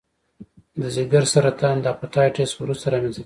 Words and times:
د 0.81 0.83
ځګر 0.95 1.23
سرطان 1.33 1.75
د 1.81 1.85
هپاتایتس 1.93 2.51
وروسته 2.61 2.85
رامنځته 2.93 3.13
کېږي. 3.15 3.19